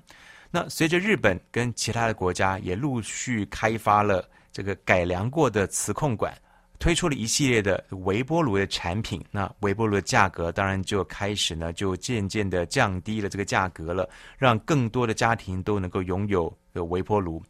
[0.51, 6.33] 那随着日本跟其他的国家也陆续开发了这个改良过的磁控管。
[6.79, 17.43] 推出了一系列的微波炉的产品，那微波炉的价格当然就开始呢，就渐渐的降低了这个价格了，让更多的家庭都能够拥有微波炉。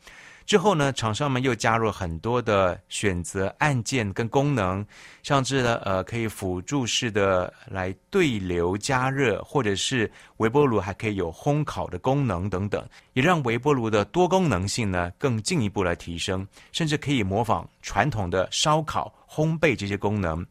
[0.50, 4.84] 之后呢，厂商们又加入很多的选择按键跟功能，
[5.22, 12.84] 像是呢，呃，可以辅助式的来对流加热，或者是微波炉还可以有烘烤的功能等等，
[13.14, 20.44] 也让微波炉的多功能性呢更进一步来提升，甚至可以模仿传统的烧烤、烘焙这些功能。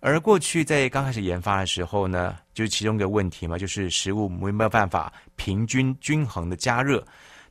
[0.00, 7.06] 而过去在刚开始研发的时候呢，就是其中一个问题嘛，就是食物没有办法平均均衡的加热。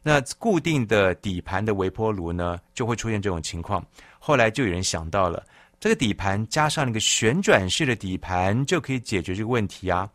[0.07, 3.83] 那固定的底盘的微波炉呢，就会出现这种情况。
[4.19, 5.43] 后来就有人想到了，
[5.79, 10.07] 这个底盘加上一个旋转式的底盘，就可以解决这个问题啊。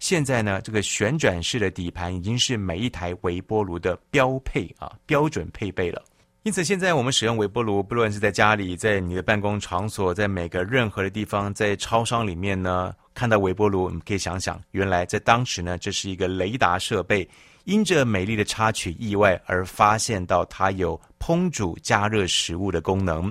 [0.00, 6.04] 现在呢，这个旋转式的底盘已经是每一台微波炉的标配啊，标准配备了。
[6.42, 17.26] 因此，现在我们使用微波炉，不论是在家里、在你的办公场所、在每个任何的地方、在超商里面呢，看到微波炉，我们可以想想，原来在当时呢，这是一个雷达设备。
[17.68, 23.30] 因着美丽的插曲意外而发现到它有烹煮加热食物的功能。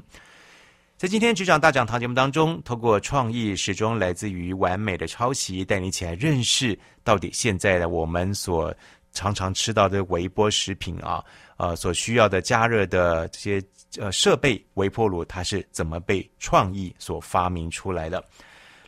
[0.95, 8.71] 在今天局长大讲堂节目当中，透过创意始终来自于完美的抄袭，带你一起来认识到底现在的我们所
[9.11, 11.23] 常常吃到的微波食品啊，
[11.57, 13.63] 呃，所需要的加热的这些
[13.97, 18.23] 呃设备，微波炉它是怎么被创意所发明出来的。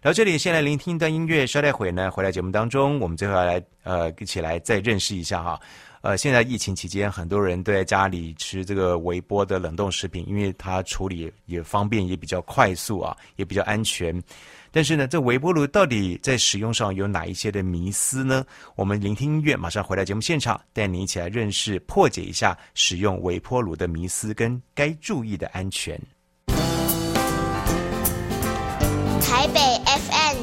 [0.02, 5.60] 然后这里先来聆听一段音乐，稍待会呢，回来节目当中，我们最后要来呃一起来再认识一下哈。
[6.02, 14.18] 呃，现在疫情期间，很多人都在家里吃这个微波的冷冻食品，因为它处理也方便，也比较快速啊，也比较安全。
[14.72, 18.46] 但是呢，这微波炉到底在使用上有哪一些的迷思呢？
[18.76, 26.00] 我们聆听音乐，马上回来节目现场，带你一起来认识、破解一下使用微波炉的迷思跟该注意的安全。
[29.22, 29.60] 台北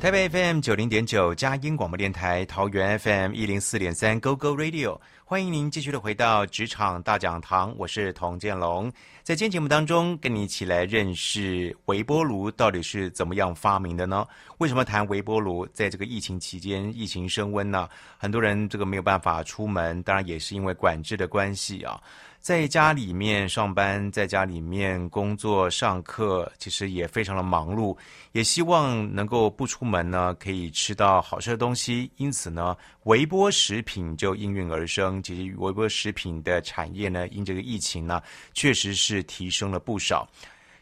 [0.00, 8.90] 台北 FM 九零点九，佳音广播电台，桃园 FM 一零四点三，Go Go Radio，欢迎您继续的回到职场大讲堂，我是童建龙，
[9.22, 14.26] 在今天节目当中，跟你一起来认识微波炉到底是怎么样发明的呢？
[14.56, 15.66] 为什么谈微波炉？
[15.66, 17.86] 在这个疫情期间，疫情升温呢，
[18.16, 22.00] 很多人这个没有办法出门，当然也是因为管制的关系啊。
[22.40, 27.94] 在家里面上班，在家里面工作、上课，其实也非常的忙碌。
[28.32, 32.10] 也希望能够不出门呢，可以吃到好吃的东西。
[32.16, 35.22] 因此呢，微波食品就应运而生。
[35.22, 38.22] 其实微波食品的产业呢，因这个疫情呢，
[38.54, 40.26] 确实是提升了不少。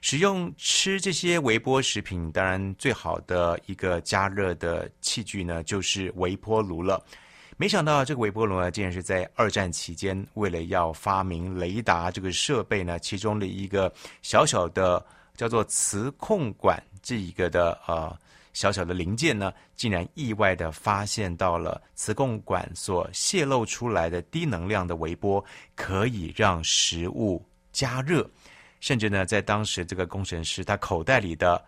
[0.00, 7.04] 使用吃这些微波食品，当然最好的一个加热的器具呢，就是微波炉了。
[7.60, 13.92] 没想到这个微波炉呢，竟然是在二战期间，为了要发明雷达这个设备呢，其中的一个
[14.22, 15.04] 小小的
[15.36, 18.16] 叫做磁控管这一个的呃
[18.52, 25.44] 小小的零件呢，竟然意外的发现到了磁控管所泄露出来的低能量的微波，
[25.74, 28.24] 可以让食物加热。
[28.78, 31.60] 甚至呢，在当时这个工程师他口袋里的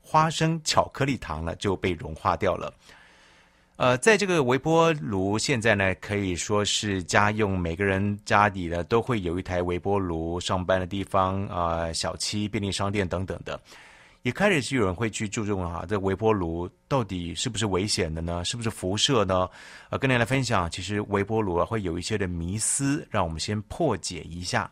[0.00, 2.72] 花生巧克力糖呢就被融化掉了。
[3.76, 13.60] 呃，在这个微波炉现在呢可以说是家用，每个人家里呢都会有一台微波炉，上班的地方啊、呃，小七便利商店等等的，
[14.22, 18.44] 也开始是有人会去注重啊，这微波炉到底是不是危险的呢？
[18.44, 19.50] 是不是辐射呢？
[19.90, 24.70] 呃，跟您来分享，其实微波炉啊会有一些的迷思，让我们先破解一下。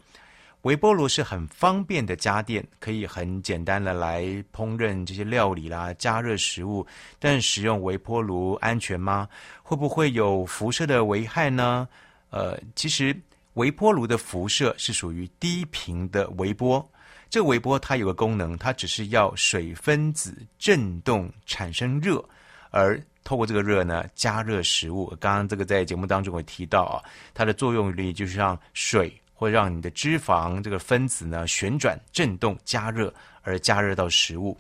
[0.63, 4.23] 微波炉是很方便的家电，可以很简单的来
[4.55, 6.87] 烹饪这些料理啦，加热食物。
[7.19, 9.29] 但使用微波炉安全吗？
[9.63, 11.89] 会不会有辐射的危害呢？
[12.31, 13.15] 呃，其实
[13.55, 16.89] 微波炉的辐射是属于低频的微波。
[17.29, 22.25] 这个微波它有个功能，它只是要水分子振动产生热，
[22.71, 25.07] 而透过这个热呢，加热食物。
[25.19, 27.03] 刚刚这个在节目当中我提到啊，
[27.35, 29.13] 它的作用力就是让水。
[29.43, 33.13] 会让你的脂肪这个分子呢旋转、振动、加热，
[33.43, 34.57] 而加热到食物。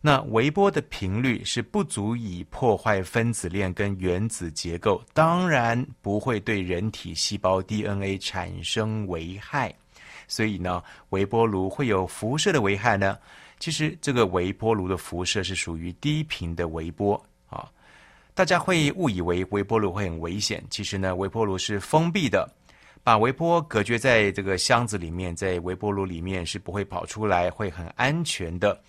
[0.00, 9.74] 那微波的频率是不足以破坏分子链跟原子结构，当然不会对人体细胞 DNA 产生危害。
[10.26, 13.18] 所以呢，微波炉会有辐射的危害呢？
[13.58, 17.70] 其实这个微波炉的辐射是属于低频的微波啊。
[18.32, 22.50] 大家会误以为微波炉会很危险，其实呢，微波炉是封闭的。
[23.04, 28.82] 把微波隔绝在这个箱子里面，在微波炉里面是不会跑出来，会很安全的。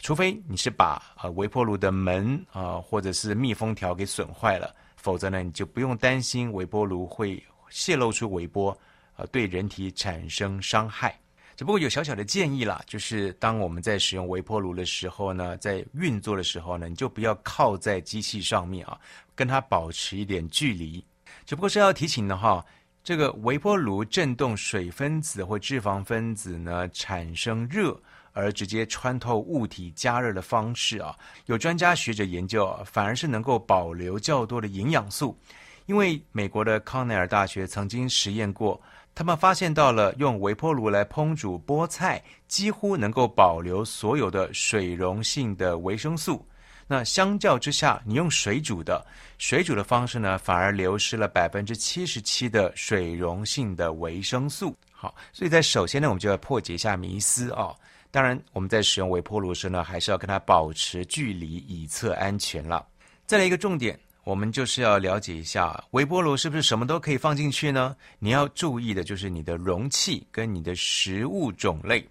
[0.00, 8.76] 除非你是把呃微波炉的门啊、或者是密封条给损坏了，否则呢你就不用担心微波炉会泄露出微波，
[9.14, 11.16] 呃对人体产生伤害。
[11.54, 18.98] 只不过有小小的建议啦，就是当我们在使用微波炉的时候呢，在运作的时候呢，你就不要靠在机器上面啊，
[19.36, 21.04] 跟它保持一点距离。
[21.46, 22.66] 只不过是要提醒的哈。
[23.02, 27.98] 这个微波炉震动水分子或脂肪分子呢，产生热
[28.32, 35.36] 而直接穿透物体加热的方式啊，有专家学者研究啊，反而是能够保留较多的营养素。
[35.86, 38.80] 因为美国的康奈尔大学曾经实验过，
[39.14, 46.46] 他们发现到了用微波炉来烹煮菠菜，几乎能够保留所有的水溶性的维生素。
[46.92, 49.06] 那相较之下，你用水煮的，
[49.38, 54.76] 水煮的方式呢，反而流失了百分之七十七的水溶性的维生素。
[54.90, 57.72] 好，所以在首先呢，我们就要破解一下迷思哦。
[58.10, 62.84] 当然，我们在使用微波炉时呢，还是要跟它保持距离，以测安全了。
[63.24, 67.94] 再来一个重点，我们就是要了解一下，微波炉是不是什么都可以放进去呢？
[68.18, 72.04] 你要注意的就是你的容器跟你的食物种类。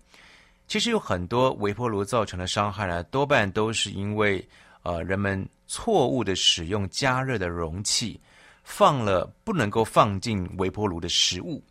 [0.69, 4.41] 其实有很多微波炉造成的伤害呢，多半都是因为。
[4.83, 8.19] 呃，人们错误的使用加热的容器，
[8.63, 11.61] 放了不能够放进微波炉的食物。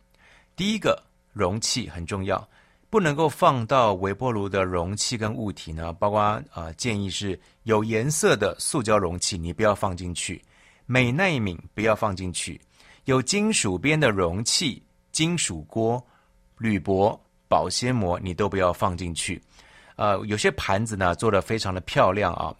[0.55, 1.01] 第一个
[1.33, 2.47] 容器很重要，
[2.89, 10.39] 不能够放到微波炉的容器跟物体呢，包括啊、呃，建议是有颜色的塑胶容器，你不要放进去；
[10.85, 12.59] 美耐皿不要放进去；
[13.05, 14.81] 有金属边的容器、
[15.11, 16.03] 金属锅、
[16.57, 19.41] 铝箔、保鲜膜，你都不要放进去。
[19.95, 22.55] 呃，有些盘子呢做得非常的漂亮啊。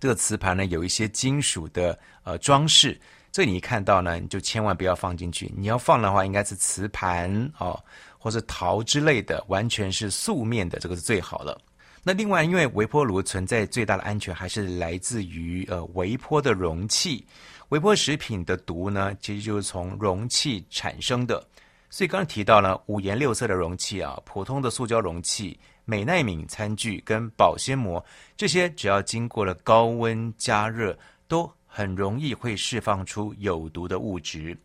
[0.00, 3.00] 这个瓷盘呢，有一些金属的呃装饰，
[3.32, 5.50] 这你一看到呢，你就千万不要放进去。
[5.56, 7.82] 你要放的话，应该是瓷盘哦，
[8.18, 11.58] 或是陶之类的，完全是素面的，这个是最好的。
[12.02, 17.26] 那另外，因为微波炉存在最大的安全，还是来自于呃微波的容器。
[17.70, 21.42] 微波食品的毒呢，其实就是从容器产生的。
[21.88, 25.58] 所以刚刚提到了五颜六色的容器啊，普通的塑胶容器。
[25.84, 28.04] 美耐皿餐具跟保鲜膜，
[28.36, 34.56] 这些只要经过了高温加热，都很容易会释放出有毒的物质。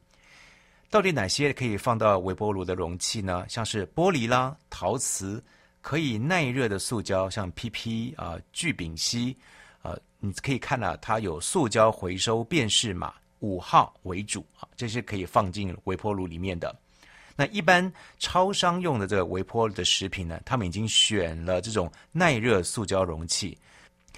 [0.89, 3.45] 到底哪些可以放到微波炉的容器呢？
[3.47, 5.43] 像是玻璃啦、陶瓷，
[5.81, 9.35] 可以耐热的塑胶，像 PP 啊、聚丙烯，
[9.81, 16.75] 啊、你可以看到它有塑胶回收辨识码五号为主啊，这些可以放进微波炉里面的。
[17.39, 23.57] 那一般超商用的这个微波的食品呢，他们已经选了这种耐热塑胶容器。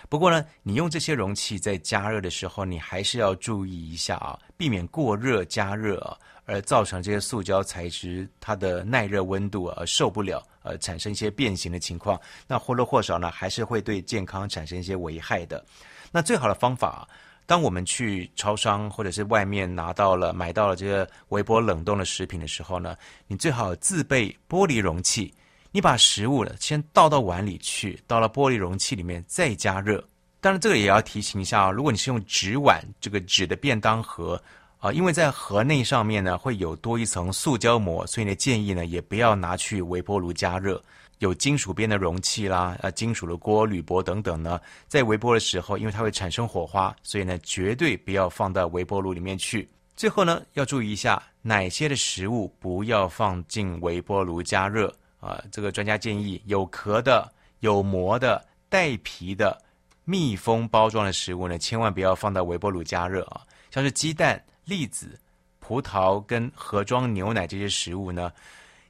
[0.09, 12.19] 不过呢，你用这些容器在加热的时候，你还是要注意一下啊，避免过热加热，而造成这些塑胶材质它的耐热温度啊受不了，呃，产生一些变形的情况。
[12.47, 15.63] 那或多或少呢，还是会对健康产生一些危害的。
[16.11, 17.07] 那最好的方法，
[17.51, 22.95] 当我们去超商或者是外面拿到了买到了这个微波冷冻的食品的时候呢，
[23.27, 25.33] 你最好自备玻璃容器。
[25.69, 30.01] 你把食物呢先倒到碗里去，倒到玻璃容器里面再加热。
[30.39, 34.41] 当然，这个也要提醒一下啊，如果你是用纸碗，这个纸的便当盒
[34.79, 40.81] 啊，因为在盒内上面呢会有多一层塑胶膜，所以呢建议呢也不要拿去微波炉加热。
[41.21, 49.69] 有金属边的容器啦，呃，金属的锅、铝箔等等呢，在微波的时候，因为它会产生火花，所以呢绝对不要放到微波炉里面去。
[49.95, 54.91] 最后呢要注意一下，哪些的食物不要放进微波炉加热。
[55.19, 59.55] 啊，这个专家建议有壳的、有膜的、带皮的、
[60.03, 63.41] 密封包装的食物呢，千万不要放到微波炉加热啊。
[63.69, 65.19] 像是鸡蛋、栗子、
[65.59, 68.31] 葡萄跟盒装牛奶这些食物呢，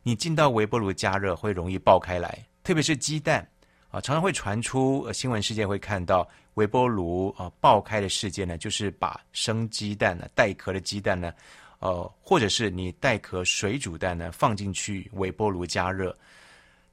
[0.04, 3.48] 你进到微波炉加热会容易爆开来，特别是鸡蛋
[3.90, 11.34] 啊，常常会传出、新闻事件会看到微波炉啊爆开的事件呢，就是把生鸡蛋呢、带壳的鸡蛋呢。
[11.80, 16.16] 呃，或者是你带壳水煮蛋呢，放进去微波炉加热，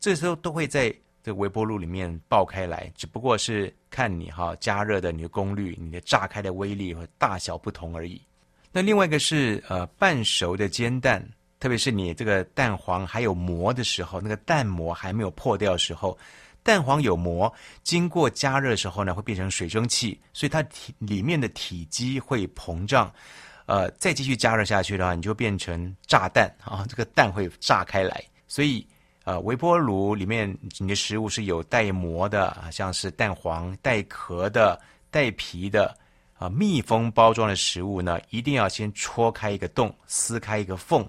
[0.00, 0.90] 这时候都会在
[1.22, 8.18] 这微波炉里面爆开来，只不过是看你哈加热的你的功率、你的炸开的威力和大小不同而已。
[8.72, 11.22] 那另外一个是呃半熟的煎蛋，
[11.60, 16.16] 特别是你这个蛋黄还有膜的时候，那个蛋膜还没有破掉的时候，
[16.62, 17.52] 蛋黄有膜，
[17.82, 23.12] 经过加热的时候呢，会变成水蒸气，所以它体里面的体积会膨胀。
[23.66, 28.24] 呃，再继续加热下去的话，你就变成炸弹啊，这个蛋会炸开来。
[28.46, 28.86] 所以，
[29.24, 34.80] 呃，微波炉里面你的食物是有带膜的，像是蛋黄、带壳的、
[35.10, 35.94] 带皮的
[36.38, 41.06] 啊，密封包装的食物呢，一定要先戳开一个洞，撕开一个缝，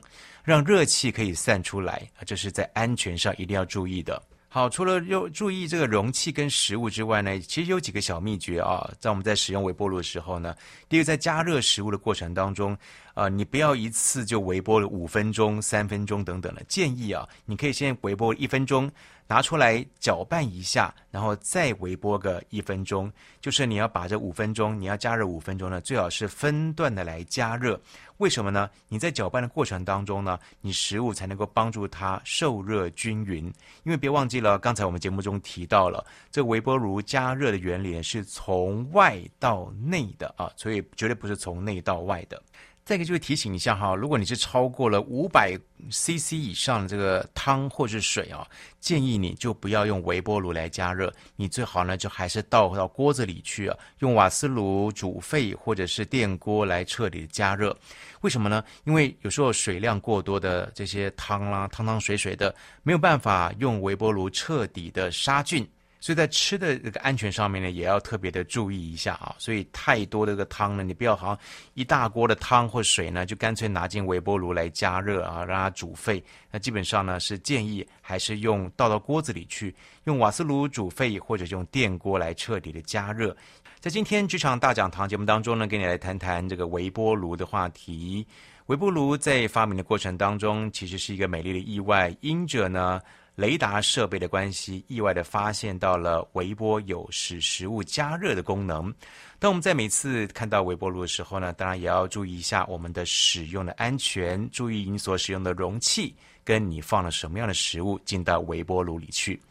[0.50, 4.20] 让热气可以散出来啊，这是在安全上一定要注意的。
[4.48, 10.56] 好，除了要注意这个容器跟食物之外呢，其实有几个小秘诀啊，在我们在使用微波炉的时候呢，
[10.90, 12.76] 第一个在加热食物的过程当中，
[13.14, 18.92] 啊、你不要一次就微波了五分钟、三分钟等等的，建议啊，你可以先微波一分钟。
[19.30, 23.12] 拿出来搅拌一下，然后再微波个一分钟。
[23.40, 27.80] 就是你要把这五分钟，你要加热五分钟呢，最好是分段的来加热。
[28.18, 28.68] 为什么呢？
[28.88, 33.46] 你在搅拌的过程当中呢，你食物才能够帮助它受热均匀。
[33.84, 42.42] 因为别忘记了，刚才我们节目中提到了，这微波炉加热的原理是从外到内的啊，所以绝对不是从内到外的。
[42.90, 45.56] 再一个就是提醒一下哈，如果你是超过了五百
[45.92, 48.44] CC 以上的这个汤或是水啊，
[48.80, 57.78] 建议你就不要用微波炉来加热，你最好呢就还是倒到锅子里去啊，用瓦斯炉煮沸或者是电锅来彻底的加热。
[58.22, 58.64] 为什么呢？
[58.86, 65.64] 因为有时候水量过多的这些汤啦，汤汤水水的，没有办法用微波炉彻底的杀菌。
[66.02, 69.36] 所以在吃的这个安全上面呢，也要特别的注意一下啊。
[69.38, 71.40] 所以太多的这个汤呢，你不要好像
[71.74, 76.24] 一大锅的汤或水呢，就干脆拿进微波炉来加热啊，让它煮沸。
[76.50, 79.76] 那基本上呢，是建议还是用倒到锅子里去，
[80.06, 83.36] 用瓦斯炉煮沸，或者用电锅来彻底的加热。
[83.82, 88.26] 在今天职场大讲堂节目当中呢，跟你来谈谈这个微波炉的话题。
[88.68, 93.02] 微波炉在发明的过程当中，其实是一个美丽的意外，因着呢。
[93.40, 98.94] 雷达设备的关系，意外地发现到了微波有使食物加热的功能。
[99.40, 106.14] 当我们在每次看到微波炉的时候呢，当然也要注意一下我们的使用的安全，注意你所使用的容器
[106.44, 109.42] 跟你放了什么样的食物进到微波炉里去。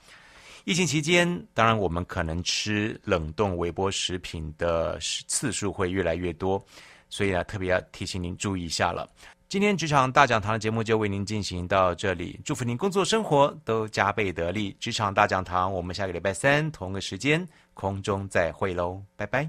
[0.67, 6.63] 疫情期间，当然我们可能吃冷冻微波食品的次数会越来越多，
[7.09, 9.09] 所以呢，特别要提醒您注意一下了。
[9.49, 14.77] 今天职场大讲堂的节目就为您进行到这里，祝福您工作生活都加倍得力。
[14.79, 19.49] 职场大讲堂，我们下个礼拜三同个时间空中再会喽，拜拜。